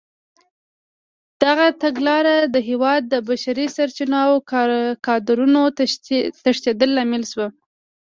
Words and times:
دغه 1.43 1.65
تګلاره 1.83 2.35
له 2.53 2.59
هېواده 2.69 3.05
د 3.13 3.15
بشري 3.27 3.65
سرچینو 3.75 4.19
او 4.27 4.33
کادرونو 5.05 5.61
تېښتې 5.77 6.73
لامل 6.95 7.23
شوه. 7.31 7.47